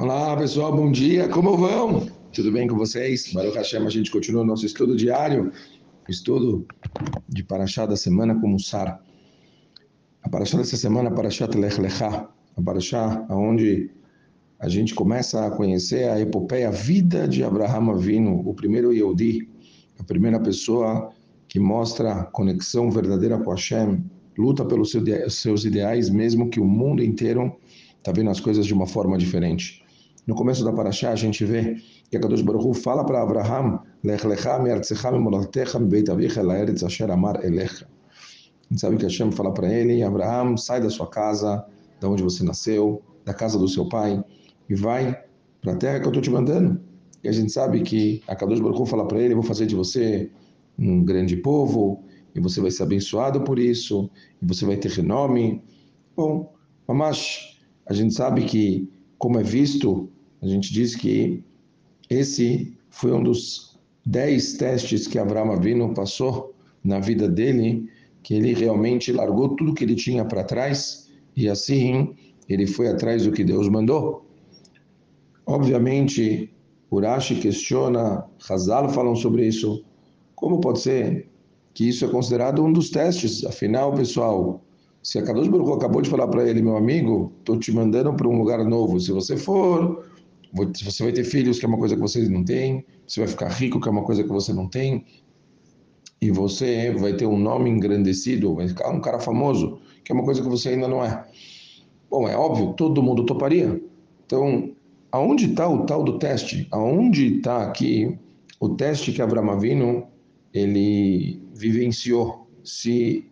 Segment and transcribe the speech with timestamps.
[0.00, 2.08] Olá pessoal, bom dia, como vão?
[2.32, 3.34] Tudo bem com vocês?
[3.34, 5.52] Baruch Hashem, a gente continua o nosso estudo diário,
[6.08, 6.66] estudo
[7.28, 8.98] de Parashá da semana com Mussar.
[10.22, 12.26] A Parashá dessa semana, a Parashat Lech Lechá,
[12.56, 13.90] a Parashá onde
[14.58, 19.50] a gente começa a conhecer a epopeia, a vida de Abraham Avinu, o primeiro Yehudi,
[19.98, 21.12] a primeira pessoa
[21.46, 24.02] que mostra conexão verdadeira com Hashem,
[24.38, 24.96] luta pelos
[25.28, 27.54] seus ideais, mesmo que o mundo inteiro
[27.98, 29.79] está vendo as coisas de uma forma diferente.
[30.30, 31.74] No começo da Parashá, a gente vê
[32.08, 36.40] que a Kadosh Baruch Hu fala para Abraham, Lech lecha me'artzecha me'molatecha me'beit avicha
[36.86, 37.84] asher amar elecha.
[37.84, 41.66] A gente sabe que Hashem fala para ele, Abraham, sai da sua casa,
[42.00, 44.22] da onde você nasceu, da casa do seu pai,
[44.68, 45.20] e vai
[45.60, 46.80] para a terra que eu estou te mandando.
[47.24, 49.74] E a gente sabe que a Kadosh Baruch Hu fala para ele, vou fazer de
[49.74, 50.30] você
[50.78, 52.04] um grande povo,
[52.36, 54.08] e você vai ser abençoado por isso,
[54.40, 55.60] e você vai ter renome.
[56.16, 56.54] Bom,
[56.86, 58.88] mas a gente sabe que,
[59.18, 60.08] como é visto,
[60.42, 61.42] a gente diz que
[62.08, 67.88] esse foi um dos dez testes que Abraão Avino passou na vida dele,
[68.22, 72.14] que ele realmente largou tudo que ele tinha para trás e assim
[72.48, 74.26] ele foi atrás do que Deus mandou.
[75.46, 76.52] Obviamente,
[76.90, 79.84] Urashi questiona, Hazal falam sobre isso.
[80.34, 81.28] Como pode ser
[81.72, 83.44] que isso é considerado um dos testes?
[83.44, 84.60] Afinal, pessoal,
[85.02, 88.28] se a Kadosh Baruch acabou de falar para ele, meu amigo, estou te mandando para
[88.28, 88.98] um lugar novo.
[88.98, 90.04] Se você for,
[90.52, 92.84] você vai ter filhos, que é uma coisa que você não tem.
[93.06, 95.04] Você vai ficar rico, que é uma coisa que você não tem.
[96.20, 100.24] E você vai ter um nome engrandecido, vai ficar um cara famoso, que é uma
[100.24, 101.26] coisa que você ainda não é.
[102.10, 103.80] Bom, é óbvio, todo mundo toparia.
[104.26, 104.72] Então,
[105.10, 106.68] aonde está o tal do teste?
[106.70, 108.18] Aonde está aqui
[108.58, 110.06] o teste que Abraão Avino
[110.52, 112.48] ele vivenciou?
[112.62, 113.30] Se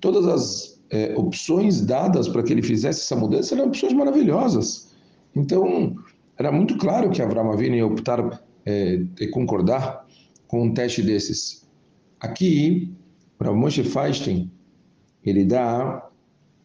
[0.00, 4.94] todas as é, opções dadas para que ele fizesse essa mudança eram opções maravilhosas.
[5.34, 5.96] Então,
[6.38, 10.06] era muito claro que Avraham Avinu ia optar é, e concordar
[10.46, 11.66] com um teste desses.
[12.20, 12.92] Aqui,
[13.38, 14.50] para Moshe Feinstein,
[15.24, 16.08] ele dá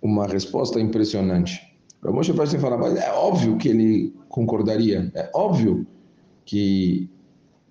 [0.00, 1.60] uma resposta impressionante.
[2.00, 5.86] Para Moshe Feinstein fala, mas é óbvio que ele concordaria, é óbvio
[6.44, 7.10] que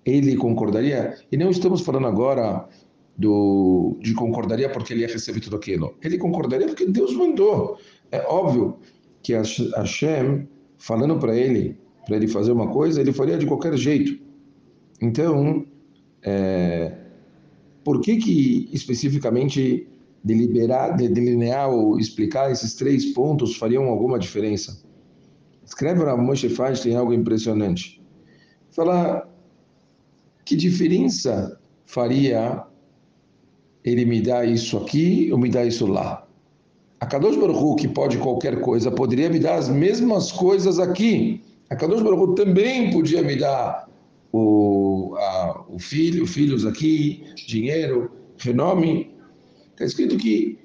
[0.04, 2.68] ele concordaria, e não estamos falando agora
[3.16, 5.96] do, de concordaria porque ele ia receber tudo aquilo.
[6.02, 7.78] Ele concordaria porque Deus mandou.
[8.12, 8.78] É óbvio
[9.22, 10.48] que Hashem,
[10.78, 14.18] falando para ele, para ele fazer uma coisa, ele faria de qualquer jeito.
[15.00, 15.66] Então,
[16.22, 16.96] é,
[17.84, 19.86] por que que especificamente
[20.24, 24.82] deliberar, delinear ou explicar esses três pontos fariam alguma diferença?
[25.62, 28.02] Escreve na Moshe Feinstein algo impressionante.
[28.70, 29.30] Fala
[30.46, 32.64] que diferença faria
[33.84, 36.26] ele me dá isso aqui ou me dá isso lá.
[36.98, 41.44] A Kadosh Baruch que pode qualquer coisa, poderia me dar as mesmas coisas aqui.
[41.70, 43.88] A Kadosh Baruch também podia me dar
[44.32, 49.14] o, a, o filho, filhos aqui, dinheiro, renome.
[49.72, 50.58] Está escrito que,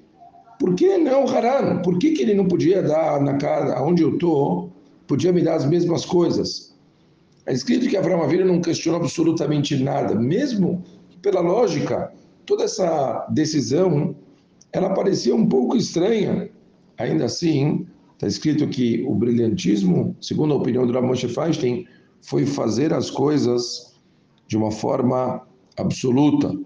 [0.58, 1.82] por que não Haran?
[1.82, 4.72] Por que, que ele não podia dar na casa, onde eu estou,
[5.06, 6.74] podia me dar as mesmas coisas?
[7.46, 10.82] É escrito que Abraão Avila não questionou absolutamente nada, mesmo
[11.20, 12.10] pela lógica
[12.46, 14.14] toda essa decisão,
[14.72, 16.50] ela parecia um pouco estranha.
[16.96, 21.86] Ainda assim, está escrito que o brilhantismo, segundo a opinião do Ramoshe Feinstein,
[22.22, 23.94] foi fazer as coisas
[24.46, 26.56] de uma forma absoluta.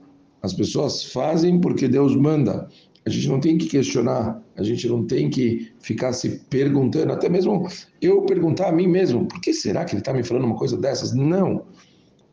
[0.42, 2.68] As pessoas fazem porque Deus manda.
[3.04, 7.28] A gente não tem que questionar, a gente não tem que ficar se perguntando, até
[7.28, 7.66] mesmo
[8.02, 10.76] eu perguntar a mim mesmo, por que será que ele está me falando uma coisa
[10.76, 11.14] dessas?
[11.14, 11.64] Não.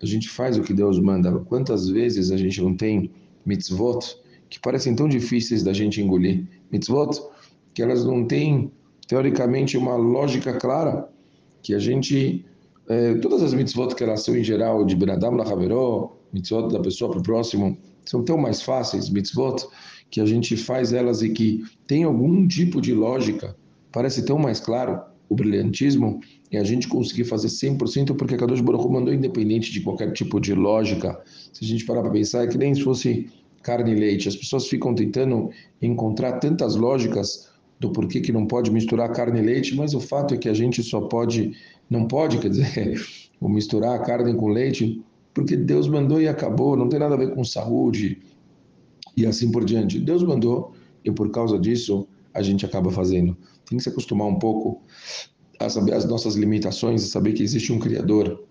[0.01, 1.31] A gente faz o que Deus manda.
[1.31, 3.09] Quantas vezes a gente não tem
[3.45, 4.17] mitzvot
[4.49, 6.45] que parecem tão difíceis da gente engolir.
[6.71, 7.21] Mitzvot
[7.73, 8.71] que elas não têm,
[9.07, 11.09] teoricamente, uma lógica clara,
[11.61, 12.45] que a gente.
[12.87, 17.09] É, todas as mitzvot que elas são em geral de Benadam Lachaveró, mitzvot da pessoa
[17.09, 19.67] para o próximo, são tão mais fáceis, mitzvot,
[20.11, 23.55] que a gente faz elas e que tem algum tipo de lógica,
[23.91, 26.19] parece tão mais claro o brilhantismo
[26.51, 30.39] e a gente conseguir fazer 100% porque a Kadosh Baruch mandou independente de qualquer tipo
[30.39, 31.19] de lógica.
[31.51, 33.27] Se a gente parar para pensar, é que nem se fosse
[33.63, 34.27] carne e leite.
[34.27, 35.49] As pessoas ficam tentando
[35.81, 37.49] encontrar tantas lógicas
[37.79, 40.53] do porquê que não pode misturar carne e leite, mas o fato é que a
[40.53, 41.53] gente só pode,
[41.89, 43.01] não pode, quer dizer,
[43.41, 47.35] misturar a carne com leite, porque Deus mandou e acabou, não tem nada a ver
[47.35, 48.19] com saúde
[49.15, 49.99] e assim por diante.
[49.99, 50.73] Deus mandou
[51.03, 53.37] e por causa disso a gente acaba fazendo.
[53.65, 54.81] Tem que se acostumar um pouco
[55.59, 58.43] a saber as nossas limitações, a saber que existe um Criador.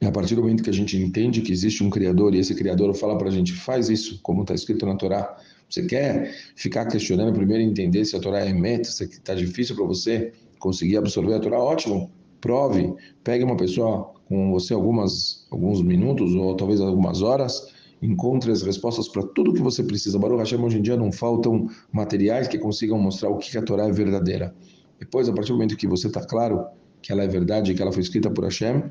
[0.00, 2.54] E a partir do momento que a gente entende que existe um Criador e esse
[2.54, 5.36] Criador fala para a gente, faz isso, como está escrito na Torá.
[5.68, 9.84] Você quer ficar questionando primeiro entender se a Torá é meta, se está difícil para
[9.84, 11.58] você conseguir absorver a Torá?
[11.58, 12.10] Ótimo,
[12.40, 17.72] prove, pegue uma pessoa com você algumas, alguns minutos ou talvez algumas horas,
[18.02, 20.18] encontre as respostas para tudo que você precisa.
[20.18, 23.86] Baruch Hashem, hoje em dia não faltam materiais que consigam mostrar o que a Torá
[23.86, 24.54] é verdadeira.
[24.98, 26.66] Depois, a partir do momento que você está claro
[27.02, 28.82] que ela é verdade, que ela foi escrita por Hashem,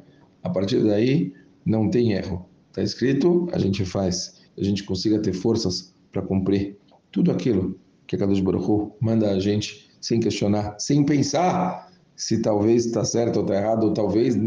[0.43, 1.33] a partir daí
[1.65, 2.47] não tem erro.
[2.69, 4.41] Está escrito, a gente faz.
[4.57, 6.77] A gente consiga ter forças para cumprir
[7.11, 7.77] tudo aquilo
[8.07, 13.03] que a Kadosh Baruch Hu manda a gente sem questionar, sem pensar se talvez está
[13.03, 14.37] certo ou está errado, ou talvez.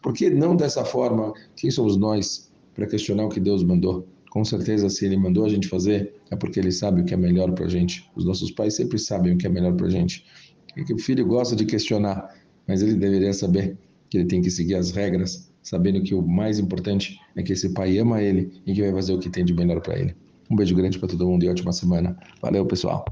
[0.00, 1.32] Por que não dessa forma?
[1.56, 4.06] Quem somos nós para questionar o que Deus mandou?
[4.30, 7.16] Com certeza, se Ele mandou a gente fazer, é porque Ele sabe o que é
[7.16, 8.08] melhor para a gente.
[8.14, 10.24] Os nossos pais sempre sabem o que é melhor para a gente.
[10.76, 12.32] E que o filho gosta de questionar,
[12.68, 13.76] mas ele deveria saber
[14.08, 17.70] que ele tem que seguir as regras, sabendo que o mais importante é que esse
[17.70, 20.14] pai ama ele e que vai fazer o que tem de melhor para ele.
[20.50, 22.16] Um beijo grande para todo mundo e ótima semana.
[22.40, 23.04] Valeu, pessoal.